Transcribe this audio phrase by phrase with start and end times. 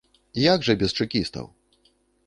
[0.43, 1.45] Як жа без чэкістаў?